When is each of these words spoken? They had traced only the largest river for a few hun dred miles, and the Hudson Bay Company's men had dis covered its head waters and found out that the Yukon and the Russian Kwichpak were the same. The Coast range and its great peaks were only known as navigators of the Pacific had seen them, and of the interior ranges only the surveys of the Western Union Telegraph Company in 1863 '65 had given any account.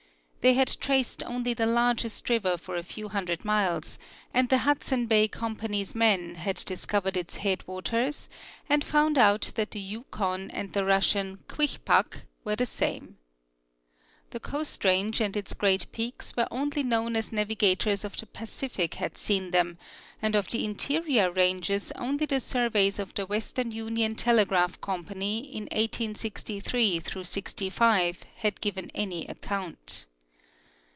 They 0.43 0.55
had 0.55 0.75
traced 0.81 1.21
only 1.21 1.53
the 1.53 1.67
largest 1.67 2.27
river 2.27 2.57
for 2.57 2.75
a 2.75 2.81
few 2.81 3.09
hun 3.09 3.25
dred 3.25 3.45
miles, 3.45 3.99
and 4.33 4.49
the 4.49 4.57
Hudson 4.65 5.05
Bay 5.05 5.27
Company's 5.27 5.93
men 5.93 6.33
had 6.33 6.55
dis 6.65 6.87
covered 6.87 7.15
its 7.15 7.35
head 7.35 7.63
waters 7.67 8.27
and 8.67 8.83
found 8.83 9.19
out 9.19 9.51
that 9.53 9.69
the 9.69 9.79
Yukon 9.79 10.49
and 10.49 10.73
the 10.73 10.83
Russian 10.83 11.43
Kwichpak 11.47 12.23
were 12.43 12.55
the 12.55 12.65
same. 12.65 13.19
The 14.31 14.39
Coast 14.39 14.83
range 14.83 15.21
and 15.21 15.37
its 15.37 15.53
great 15.53 15.91
peaks 15.91 16.35
were 16.35 16.47
only 16.49 16.81
known 16.81 17.15
as 17.15 17.31
navigators 17.31 18.03
of 18.03 18.17
the 18.17 18.25
Pacific 18.25 18.95
had 18.95 19.19
seen 19.19 19.51
them, 19.51 19.77
and 20.23 20.35
of 20.35 20.47
the 20.47 20.65
interior 20.65 21.31
ranges 21.31 21.91
only 21.91 22.25
the 22.25 22.39
surveys 22.39 22.97
of 22.97 23.13
the 23.13 23.27
Western 23.27 23.69
Union 23.71 24.15
Telegraph 24.15 24.81
Company 24.81 25.37
in 25.55 25.65
1863 25.65 26.99
'65 27.21 28.17
had 28.37 28.59
given 28.59 28.89
any 28.95 29.27
account. 29.27 30.07